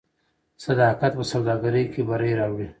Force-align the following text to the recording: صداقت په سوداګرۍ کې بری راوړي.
صداقت 0.65 1.11
په 1.19 1.23
سوداګرۍ 1.31 1.85
کې 1.93 2.01
بری 2.09 2.31
راوړي. 2.39 2.67